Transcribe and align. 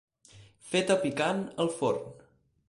Feta 0.69 0.95
picant 1.03 1.45
al 1.65 1.71
forn. 1.77 2.09